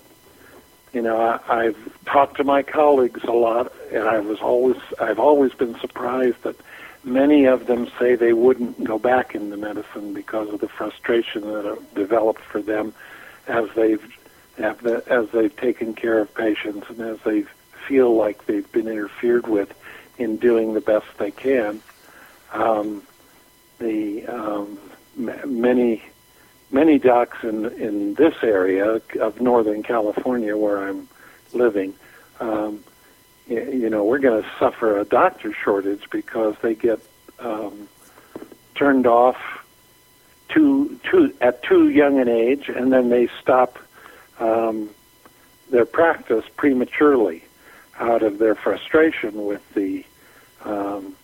[0.95, 5.19] you know, I, I've talked to my colleagues a lot, and I was always I've
[5.19, 6.57] always been surprised that
[7.03, 11.95] many of them say they wouldn't go back into medicine because of the frustration that
[11.95, 12.95] developed for them
[13.47, 14.03] as they've
[14.57, 17.45] as they've taken care of patients and as they
[17.87, 19.73] feel like they've been interfered with
[20.19, 21.83] in doing the best they can.
[22.53, 23.03] Um,
[23.79, 24.79] the um,
[25.19, 26.03] m- many
[26.71, 31.09] many docs in in this area of Northern California where I'm
[31.53, 31.95] living,
[32.41, 32.83] um,
[33.47, 37.01] you, you know, we're going to suffer a doctor shortage because they get
[37.39, 37.89] um,
[38.75, 39.37] turned off
[40.49, 43.79] too too at too young an age, and then they stop
[44.39, 44.91] um,
[45.71, 47.45] their practice prematurely
[47.99, 50.05] out of their frustration with the
[50.65, 51.15] um,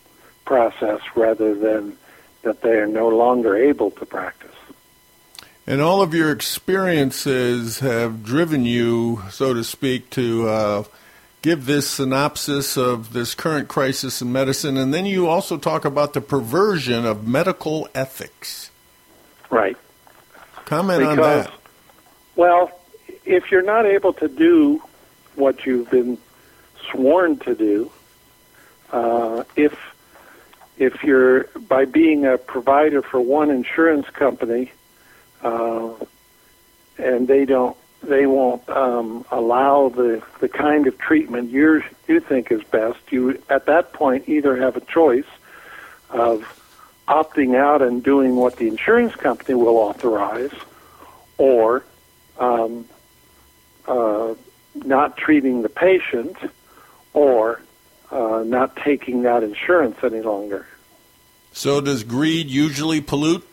[0.45, 1.97] process, rather than
[2.43, 4.55] that they are no longer able to practice.
[5.67, 10.83] And all of your experiences have driven you, so to speak, to uh,
[11.41, 14.77] give this synopsis of this current crisis in medicine.
[14.77, 18.71] And then you also talk about the perversion of medical ethics.
[19.49, 19.77] Right.
[20.65, 21.51] Comment because, on that.
[22.35, 22.71] Well,
[23.25, 24.81] if you're not able to do
[25.35, 26.17] what you've been
[26.91, 27.91] sworn to do,
[28.91, 29.77] uh, if
[30.77, 34.71] if you're by being a provider for one insurance company,
[35.43, 35.93] uh,
[36.97, 42.51] and they don't they won't um, allow the the kind of treatment you you think
[42.51, 45.25] is best, you at that point either have a choice
[46.09, 46.57] of
[47.07, 50.53] opting out and doing what the insurance company will authorize,
[51.37, 51.83] or
[52.39, 52.85] um,
[53.87, 54.33] uh,
[54.75, 56.35] not treating the patient,
[57.13, 57.61] or
[58.11, 60.67] uh, not taking that insurance any longer.
[61.53, 63.47] So does greed usually pollute?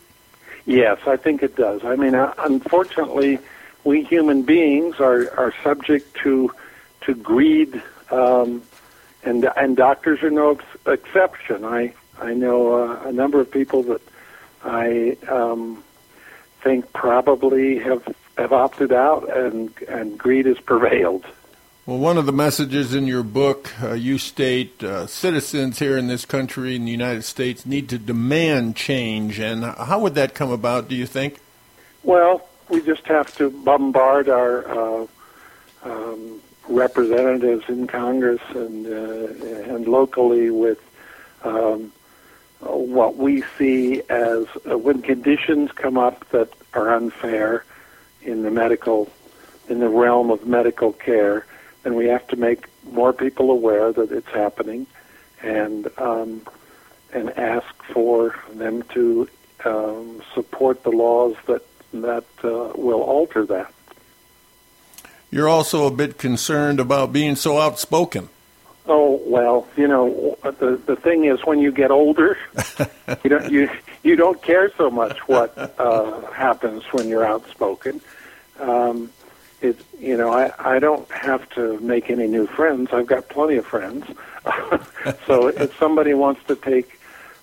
[0.65, 1.83] Yes, I think it does.
[1.83, 3.39] I mean, uh, unfortunately,
[3.83, 6.51] we human beings are, are subject to
[7.01, 8.61] to greed, um,
[9.23, 11.65] and and doctors are no ex- exception.
[11.65, 14.01] I I know uh, a number of people that
[14.63, 15.83] I um,
[16.61, 18.03] think probably have
[18.37, 21.25] have opted out, and and greed has prevailed.
[21.89, 26.05] Well, one of the messages in your book, uh, you state uh, citizens here in
[26.05, 29.39] this country, in the United States, need to demand change.
[29.39, 31.39] And how would that come about, do you think?
[32.03, 35.07] Well, we just have to bombard our uh,
[35.81, 40.79] um, representatives in Congress and uh, and locally with
[41.41, 41.91] um,
[42.59, 47.65] what we see as uh, when conditions come up that are unfair
[48.21, 49.11] in the medical
[49.67, 51.47] in the realm of medical care,
[51.83, 54.85] then we have to make more people aware that it's happening,
[55.41, 56.41] and um,
[57.13, 59.27] and ask for them to
[59.65, 61.63] um, support the laws that
[61.93, 63.73] that uh, will alter that.
[65.31, 68.29] You're also a bit concerned about being so outspoken.
[68.87, 72.37] Oh well, you know the the thing is when you get older,
[73.23, 73.69] you don't you
[74.03, 78.01] you don't care so much what uh, happens when you're outspoken.
[78.59, 79.11] Um,
[79.61, 82.89] it you know I I don't have to make any new friends.
[82.91, 84.05] I've got plenty of friends.
[85.27, 86.99] so if somebody wants to take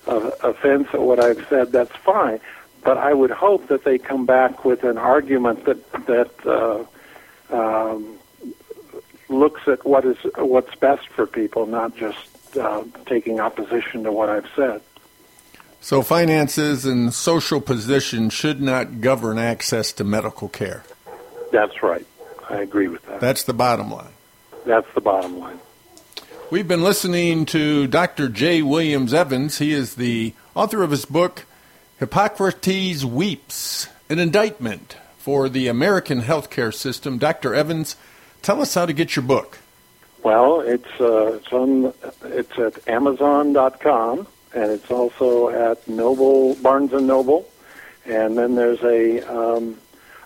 [0.07, 2.41] uh, offense at what I've said, that's fine.
[2.83, 6.47] But I would hope that they come back with an argument that that.
[6.47, 6.85] Uh,
[7.49, 8.19] um,
[9.29, 14.29] looks at what is what's best for people, not just uh, taking opposition to what
[14.29, 14.81] I've said.
[15.81, 20.85] So, finances and social position should not govern access to medical care.
[21.57, 22.07] That's right.
[22.51, 23.19] I agree with that.
[23.19, 24.13] That's the bottom line.
[24.67, 25.59] That's the bottom line.
[26.51, 28.29] We've been listening to Dr.
[28.29, 28.61] J.
[28.61, 29.57] Williams Evans.
[29.57, 31.47] He is the author of his book,
[31.99, 37.17] Hippocrates Weeps An Indictment for the American Healthcare System.
[37.17, 37.55] Dr.
[37.55, 37.97] Evans,
[38.43, 39.59] tell us how to get your book.
[40.23, 47.07] Well, it's uh, it's on it's at Amazon.com and it's also at Noble Barnes and
[47.07, 47.49] Noble,
[48.05, 49.79] and then there's a um,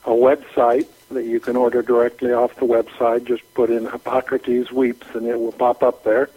[0.04, 3.24] a website that you can order directly off the website.
[3.24, 6.30] Just put in Hippocrates Weeps and it will pop up there.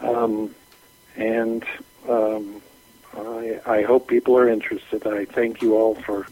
[0.00, 0.54] Um,
[1.16, 1.64] and
[2.08, 2.62] um,
[3.16, 5.06] I, I hope people are interested.
[5.06, 6.26] I thank you all for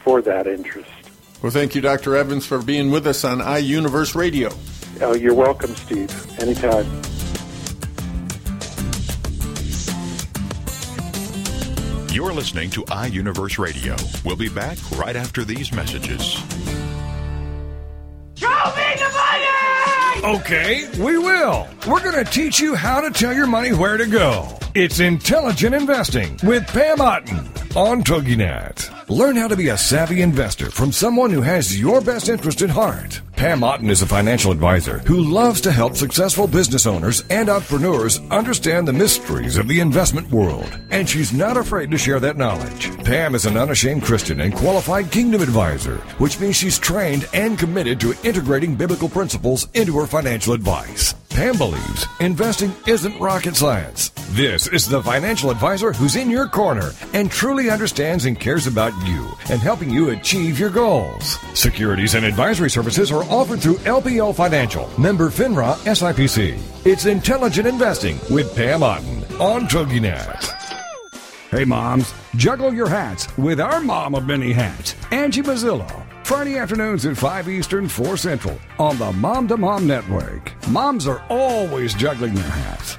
[0.00, 0.90] for that interest.
[1.42, 2.14] Well, thank you, Dr.
[2.14, 4.50] Evans, for being with us on iUniverse Radio.
[5.00, 6.40] Oh, you're welcome, Steve.
[6.40, 6.86] Anytime.
[12.12, 13.96] You're listening to iUniverse Radio.
[14.24, 16.40] We'll be back right after these messages.
[20.26, 21.68] Okay, we will.
[21.86, 24.58] We're going to teach you how to tell your money where to go.
[24.74, 27.38] It's Intelligent Investing with Pam Otten
[27.76, 29.08] on TogiNet.
[29.08, 32.70] Learn how to be a savvy investor from someone who has your best interest at
[32.70, 33.20] heart.
[33.36, 38.18] Pam Otten is a financial advisor who loves to help successful business owners and entrepreneurs
[38.30, 42.96] understand the mysteries of the investment world, and she's not afraid to share that knowledge.
[43.04, 48.00] Pam is an unashamed Christian and qualified kingdom advisor, which means she's trained and committed
[48.00, 51.14] to integrating biblical principles into her financial advice.
[51.28, 54.08] Pam believes investing isn't rocket science.
[54.30, 58.94] This is the financial advisor who's in your corner and truly understands and cares about
[59.06, 61.38] you and helping you achieve your goals.
[61.52, 66.58] Securities and advisory services are offered through LPL Financial, member FINRA SIPC.
[66.86, 70.44] It's Intelligent Investing with Pam Otten on TogiNet.
[71.50, 76.06] Hey moms, juggle your hats with our mom of many hats, Angie Mazzillo.
[76.24, 80.52] Friday afternoons at 5 Eastern, 4 Central on the Mom to Mom Network.
[80.68, 82.98] Moms are always juggling their hats.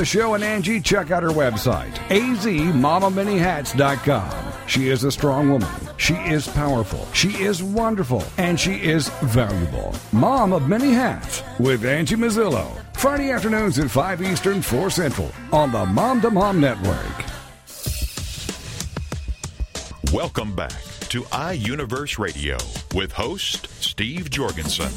[0.01, 4.53] the show and Angie, check out her website, azmamamanyhats.com.
[4.65, 5.69] She is a strong woman.
[5.97, 7.07] She is powerful.
[7.13, 8.23] She is wonderful.
[8.39, 9.93] And she is valuable.
[10.11, 12.65] Mom of many hats with Angie Mazzillo.
[12.95, 17.23] Friday afternoons at 5 Eastern, 4 Central on the Mom to Mom Network.
[20.11, 22.57] Welcome back to iUniverse Radio
[22.95, 24.89] with host Steve Jorgensen.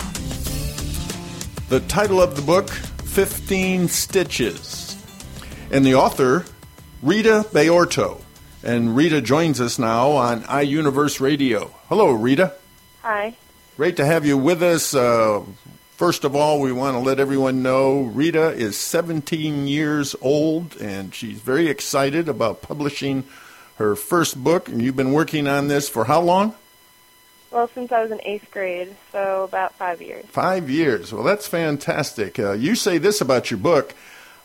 [1.69, 4.84] The title of the book, 15 Stitches.
[5.75, 6.45] And the author,
[7.03, 8.21] Rita Baorto.
[8.63, 11.75] And Rita joins us now on iUniverse Radio.
[11.89, 12.53] Hello, Rita.
[13.03, 13.35] Hi.
[13.77, 14.95] Great to have you with us.
[14.95, 15.43] Uh,
[15.97, 21.13] first of all, we want to let everyone know Rita is 17 years old and
[21.13, 23.25] she's very excited about publishing
[23.75, 24.69] her first book.
[24.69, 26.55] And you've been working on this for how long?
[27.51, 30.25] Well, since I was in eighth grade, so about five years.
[30.27, 31.13] Five years.
[31.13, 32.39] Well, that's fantastic.
[32.39, 33.93] Uh, you say this about your book.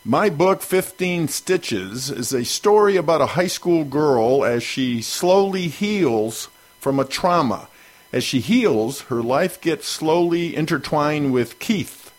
[0.04, 5.68] My book, 15 Stitches, is a story about a high school girl as she slowly
[5.68, 6.48] heals
[6.78, 7.68] from a trauma.
[8.10, 12.14] As she heals, her life gets slowly intertwined with Keith,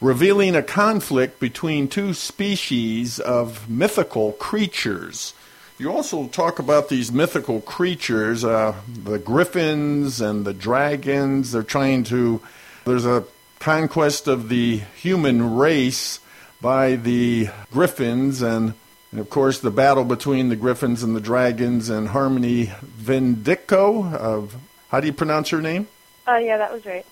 [0.00, 5.34] revealing a conflict between two species of mythical creatures.
[5.76, 11.52] You also talk about these mythical creatures, uh, the griffins and the dragons.
[11.52, 12.40] They're trying to,
[12.86, 13.24] there's a
[13.58, 16.20] conquest of the human race
[16.60, 18.74] by the griffins and,
[19.10, 24.56] and of course the battle between the griffins and the dragons and Harmony Vendico of
[24.88, 25.88] how do you pronounce her name?
[26.26, 27.06] Uh, yeah, that was right.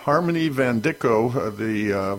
[0.00, 2.16] Harmony Vendico, uh, the uh,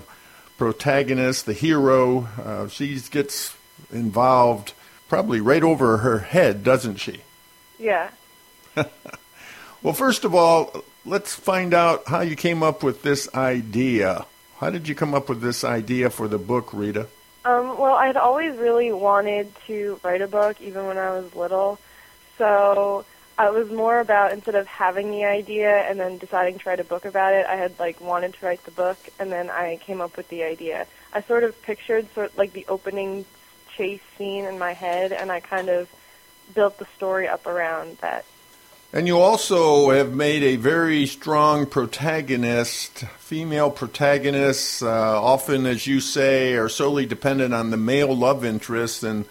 [0.57, 3.55] protagonist, the hero, uh, she gets
[3.91, 4.73] involved
[5.07, 7.21] probably right over her head, doesn't she?
[7.79, 8.09] Yeah.
[9.81, 14.25] well, first of all, let's find out how you came up with this idea.
[14.59, 17.07] How did you come up with this idea for the book, Rita?
[17.45, 21.79] Um, well, I'd always really wanted to write a book, even when I was little.
[22.39, 23.05] So
[23.39, 26.83] it was more about instead of having the idea and then deciding to write a
[26.83, 30.01] book about it, I had like wanted to write the book, and then I came
[30.01, 30.87] up with the idea.
[31.13, 33.25] I sort of pictured sort of like the opening
[33.75, 35.87] chase scene in my head, and I kind of
[36.55, 38.25] built the story up around that.
[38.93, 45.99] And you also have made a very strong protagonist, female protagonists, uh, often, as you
[45.99, 49.25] say, are solely dependent on the male love interest and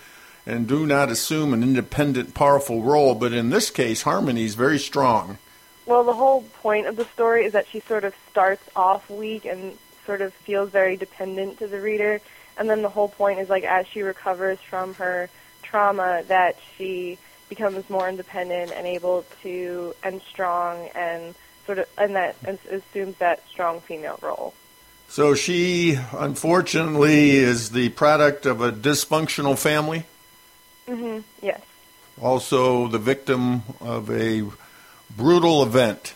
[0.49, 3.17] and do not assume an independent, powerful role.
[3.17, 5.39] But in this case, Harmony is very strong.
[5.87, 9.45] Well, the whole point of the story is that she sort of starts off weak
[9.45, 12.21] and sort of feels very dependent to the reader,
[12.57, 15.29] and then the whole point is like as she recovers from her
[15.63, 21.35] trauma that she becomes more independent and able to and strong and
[21.65, 24.55] sort of and that and assumes that strong female role.
[25.09, 30.05] So she unfortunately is the product of a dysfunctional family.
[30.89, 31.25] Mhm.
[31.41, 31.61] Yes.
[32.21, 34.45] Also the victim of a
[35.17, 36.15] brutal event.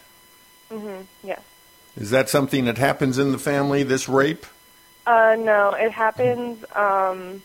[0.70, 1.06] Mhm.
[1.22, 1.40] Yes.
[1.96, 4.46] Is that something that happens in the family this rape?
[5.06, 7.42] Uh no, it happens um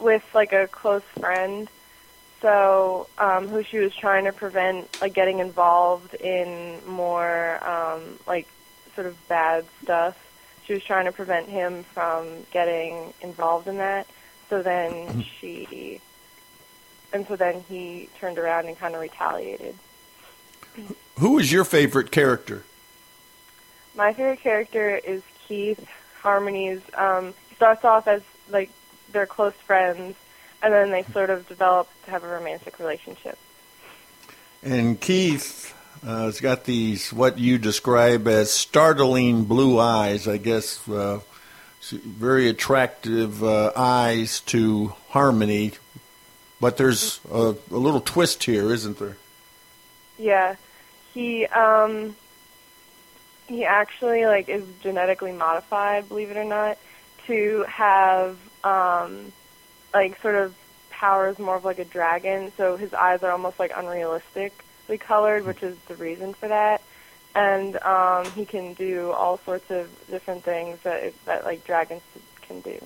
[0.00, 1.68] with like a close friend
[2.42, 8.48] so um, who she was trying to prevent like getting involved in more um, like
[8.94, 10.18] sort of bad stuff.
[10.66, 14.06] She was trying to prevent him from getting involved in that.
[14.50, 16.00] So then she,
[17.12, 19.74] and so then he turned around and kind of retaliated.
[21.18, 22.64] Who is your favorite character?
[23.94, 25.86] My favorite character is Keith
[26.20, 26.80] Harmony's.
[26.94, 28.70] Um, he starts off as like
[29.12, 30.16] they're close friends,
[30.62, 33.38] and then they sort of develop to have a romantic relationship.
[34.62, 35.74] And Keith
[36.06, 40.28] uh, has got these what you describe as startling blue eyes.
[40.28, 41.20] I guess uh,
[41.90, 45.72] very attractive uh, eyes to Harmony,
[46.60, 49.16] but there's a, a, little twist here, isn't there?
[50.16, 50.54] Yeah,
[51.12, 52.14] he um,
[53.48, 56.78] he actually like is genetically modified, believe it or not,
[57.26, 59.32] to have um,
[59.94, 60.54] like sort of
[60.90, 65.62] powers more of like a dragon, so his eyes are almost like unrealistically colored, which
[65.62, 66.82] is the reason for that.
[67.34, 72.02] And um, he can do all sorts of different things that that like dragons
[72.42, 72.78] can do.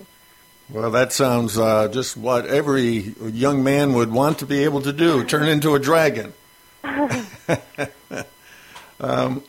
[0.68, 4.92] Well, that sounds uh, just what every young man would want to be able to
[4.92, 6.32] do: turn into a dragon.
[9.00, 9.42] um,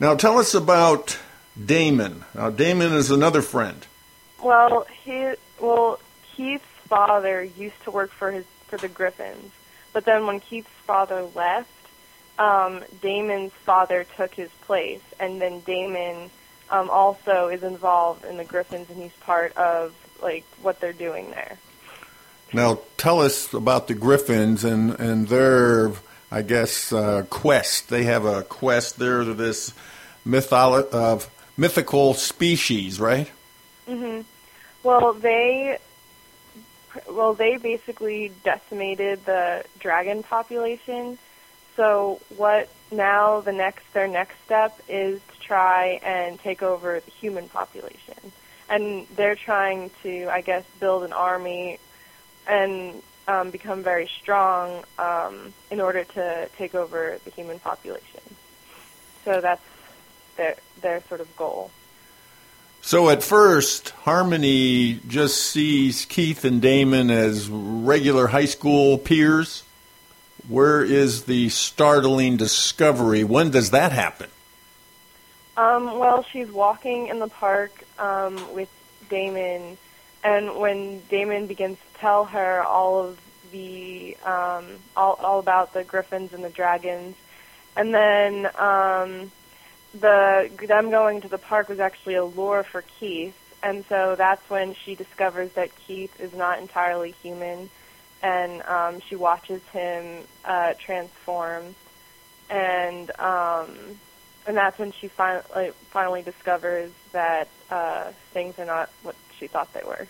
[0.00, 1.18] now, tell us about
[1.62, 2.24] Damon.
[2.34, 3.86] Now, Damon is another friend.
[4.42, 6.00] Well, he well
[6.34, 9.52] Keith's father used to work for his for the Griffins,
[9.92, 11.68] but then when Keith's father left,
[12.38, 16.30] um, Damon's father took his place, and then Damon
[16.70, 21.30] um, also is involved in the Griffins, and he's part of like what they're doing
[21.30, 21.58] there.
[22.52, 25.92] Now, tell us about the Griffins and and their.
[26.30, 27.90] I guess, uh, quest.
[27.90, 28.98] They have a quest.
[28.98, 29.72] They're this
[30.26, 31.24] mytholo- uh,
[31.56, 33.30] mythical species, right?
[33.86, 34.22] Mm-hmm.
[34.82, 35.78] Well, they
[37.08, 41.18] well they basically decimated the dragon population.
[41.76, 47.10] So what now the next their next step is to try and take over the
[47.10, 48.14] human population.
[48.68, 51.78] And they're trying to, I guess, build an army
[52.46, 58.20] and um, become very strong um, in order to take over the human population.
[59.24, 59.64] So that's
[60.36, 61.70] their their sort of goal.
[62.86, 69.62] So at first, Harmony just sees Keith and Damon as regular high school peers.
[70.48, 73.24] Where is the startling discovery?
[73.24, 74.28] When does that happen?
[75.56, 78.68] Um, well, she's walking in the park um, with
[79.08, 79.78] Damon,
[80.22, 83.18] and when Damon begins to tell her all of
[83.50, 87.16] the um, all, all about the griffins and the dragons,
[87.78, 89.32] and then um,
[90.00, 94.48] the them going to the park was actually a lure for Keith, and so that's
[94.50, 97.70] when she discovers that Keith is not entirely human,
[98.22, 101.74] and um, she watches him uh, transform,
[102.50, 103.68] and um,
[104.46, 109.72] and that's when she finally finally discovers that uh, things are not what she thought
[109.72, 110.08] they were.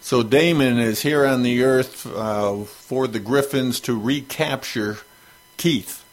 [0.00, 4.98] So Damon is here on the earth uh, for the Griffins to recapture
[5.56, 6.04] Keith.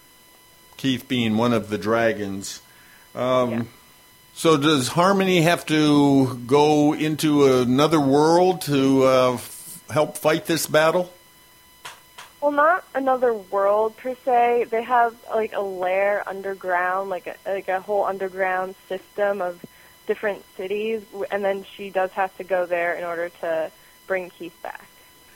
[0.78, 2.62] Keith being one of the dragons.
[3.16, 3.64] Um, Yeah.
[4.34, 10.68] So does Harmony have to go into another world to uh, f- help fight this
[10.68, 11.12] battle?
[12.40, 14.66] Well, not another world per se.
[14.70, 19.64] They have like a lair underground, like a like a whole underground system of
[20.08, 23.70] different cities, and then she does have to go there in order to
[24.08, 24.88] bring Keith back.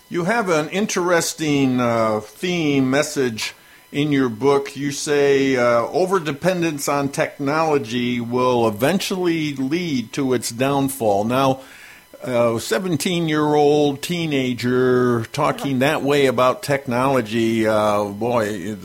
[0.09, 3.53] You have an interesting uh, theme message
[3.95, 4.75] in your book.
[4.75, 11.23] You say uh, overdependence on technology will eventually lead to its downfall.
[11.23, 11.61] Now,
[12.21, 18.75] a 17 year old teenager talking that way about technology, uh, boy,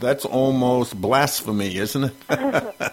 [0.00, 2.92] that's almost blasphemy, isn't it?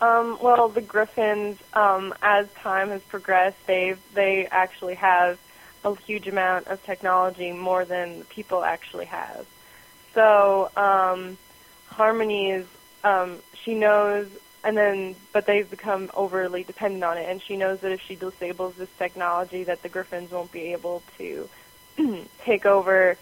[0.00, 5.40] Um, well, the Griffins, um, as time has progressed, they they actually have
[5.84, 9.44] a huge amount of technology, more than people actually have.
[10.14, 11.38] So um,
[11.86, 12.66] Harmony is
[13.04, 14.28] um, she knows,
[14.64, 18.16] and then but they've become overly dependent on it, and she knows that if she
[18.16, 21.48] disables this technology, that the Griffins won't be able to
[22.40, 23.16] take over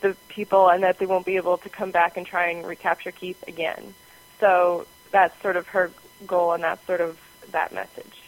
[0.00, 3.12] the people, and that they won't be able to come back and try and recapture
[3.12, 3.94] Keith again.
[4.40, 5.92] So that's sort of her
[6.26, 7.18] goal, and that's sort of
[7.52, 8.22] that message.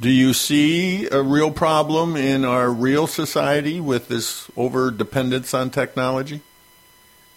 [0.00, 5.70] Do you see a real problem in our real society with this over dependence on
[5.70, 6.40] technology?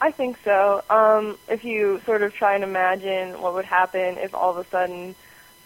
[0.04, 0.84] I think so.
[0.90, 4.70] Um, if you sort of try and imagine what would happen if all of a
[4.70, 5.16] sudden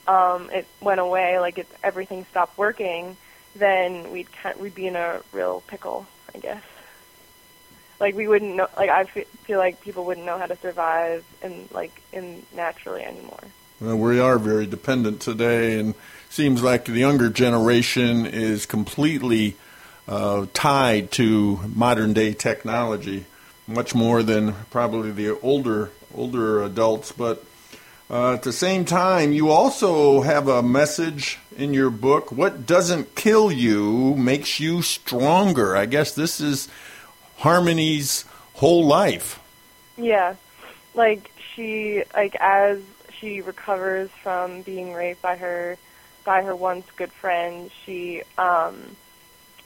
[0.07, 3.17] um, it went away, like if everything stopped working,
[3.55, 4.27] then we'd
[4.59, 6.61] we'd be in a real pickle, I guess.
[7.99, 8.67] Like we wouldn't know.
[8.77, 13.43] Like I feel like people wouldn't know how to survive in like in naturally anymore.
[13.79, 15.95] Well, we are very dependent today, and
[16.29, 19.55] seems like the younger generation is completely
[20.07, 23.25] uh, tied to modern day technology,
[23.67, 27.11] much more than probably the older older adults.
[27.11, 27.43] But
[28.09, 32.31] uh, at the same time, you also have a message in your book.
[32.31, 35.75] What doesn't kill you makes you stronger.
[35.75, 36.69] I guess this is
[37.37, 39.39] Harmony's whole life.
[39.97, 40.35] Yeah,
[40.93, 42.79] like she like as
[43.19, 45.77] she recovers from being raped by her
[46.23, 48.95] by her once good friend, she um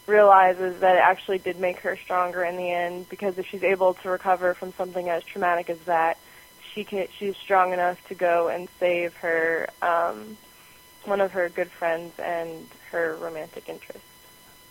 [0.07, 3.93] realizes that it actually did make her stronger in the end because if she's able
[3.95, 6.17] to recover from something as traumatic as that,
[6.73, 10.37] she can she's strong enough to go and save her um
[11.05, 14.03] one of her good friends and her romantic interest.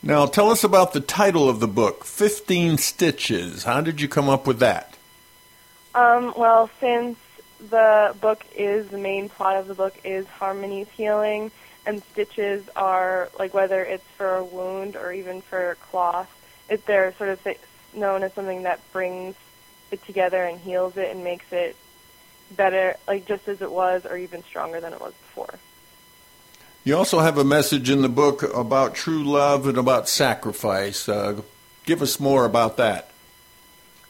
[0.03, 3.65] Now, tell us about the title of the book, 15 Stitches.
[3.65, 4.97] How did you come up with that?
[5.95, 7.19] Um, well, since
[7.69, 11.51] the book is the main plot of the book is Harmony's healing,
[11.87, 16.31] and stitches are like whether it's for a wound or even for cloth,
[16.69, 17.59] it they're sort of th-
[17.95, 19.35] known as something that brings
[19.91, 21.77] it together and heals it and makes it
[22.51, 25.55] better, like just as it was, or even stronger than it was before.
[26.83, 31.09] You also have a message in the book about true love and about sacrifice.
[31.09, 31.43] Uh,
[31.85, 33.11] give us more about that.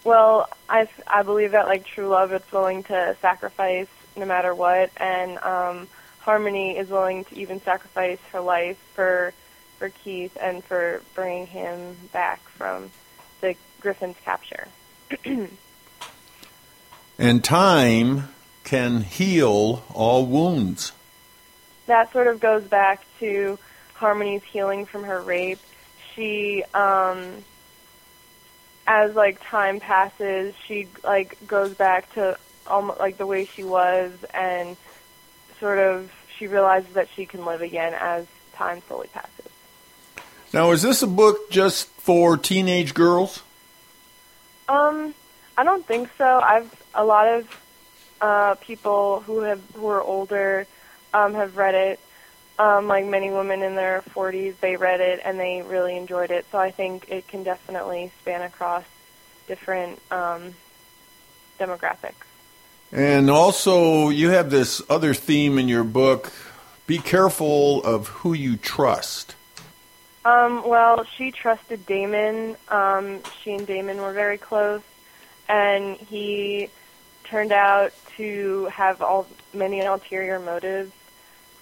[0.05, 4.91] Well, I, I believe that like true love, it's willing to sacrifice no matter what,
[4.97, 5.89] and um,
[6.31, 9.35] Harmony is willing to even sacrifice her life for
[9.81, 12.93] for Keith and for bringing him back from
[13.41, 14.69] the Griffin's capture.
[17.19, 18.29] And time
[18.63, 20.93] can heal all wounds.
[21.87, 23.59] That sort of goes back to
[23.95, 25.59] Harmony's healing from her rape.
[26.15, 27.45] She, um,
[28.87, 34.13] as like time passes, she like goes back to almost like the way she was,
[34.33, 34.79] and
[35.59, 36.11] sort of
[36.41, 39.47] she realizes that she can live again as time slowly passes.
[40.53, 43.43] Now, is this a book just for teenage girls?
[44.69, 45.15] Um,
[45.57, 46.41] I don't think so.
[46.41, 47.61] I've a lot of
[48.21, 50.67] uh, people who have who are older
[51.13, 52.01] um, have read it.
[52.59, 56.45] Um, like many women in their 40s, they read it and they really enjoyed it.
[56.53, 58.85] So I think it can definitely span across
[59.47, 60.55] different um,
[61.59, 62.30] demographics.
[62.93, 66.33] And also, you have this other theme in your book
[66.87, 69.37] be careful of who you trust.
[70.25, 72.57] Um, well, she trusted Damon.
[72.69, 74.83] Um, she and Damon were very close,
[75.49, 76.69] and he
[77.23, 80.91] turned out to have all many ulterior motives.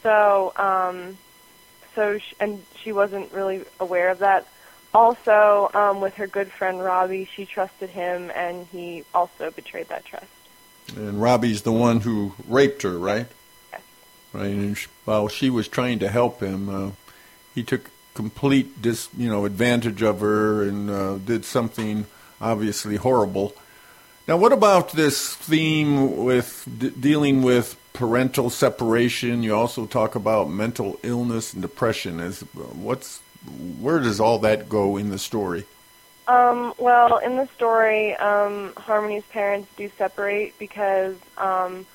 [0.02, 1.18] So, um,
[1.94, 4.46] so sh- and she wasn't really aware of that.
[4.94, 10.06] Also, um, with her good friend Robbie, she trusted him, and he also betrayed that
[10.06, 10.24] trust.
[10.96, 13.26] And Robbie's the one who raped her, right?
[14.32, 14.46] Right.
[14.46, 16.90] And while she was trying to help him, uh,
[17.54, 22.06] he took complete dis, you know, advantage of her and uh, did something
[22.40, 23.54] obviously horrible.
[24.26, 29.42] Now, what about this theme with d- dealing with parental separation?
[29.42, 32.20] You also talk about mental illness and depression.
[32.20, 32.40] Is
[32.74, 33.20] what's
[33.80, 35.64] where does all that go in the story?
[36.28, 41.86] Um, well, in the story, um, Harmony's parents do separate because um,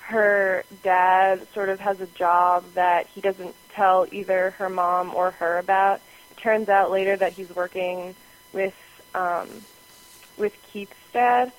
[0.00, 5.30] her dad sort of has a job that he doesn't tell either her mom or
[5.32, 6.02] her about.
[6.32, 8.14] It turns out later that he's working
[8.52, 8.74] with
[9.14, 9.48] um,
[10.36, 11.50] with Keith's dad,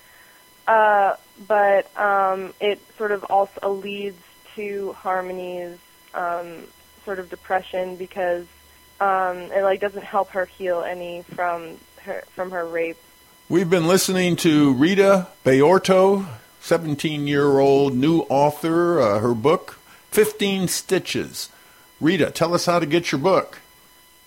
[0.68, 1.16] uh,
[1.48, 4.22] but um, it sort of also leads
[4.56, 5.80] to Harmony's
[6.14, 6.68] um,
[7.04, 8.46] sort of depression because
[9.00, 12.98] um, it like doesn't help her heal any from her from her rape.
[13.50, 16.28] We've been listening to Rita Baorto,
[16.62, 19.00] 17-year-old new author.
[19.00, 19.80] Uh, her book,
[20.12, 21.50] 15 Stitches.
[22.02, 23.60] Rita, tell us how to get your book.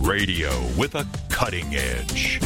[0.00, 2.40] Radio with a cutting edge.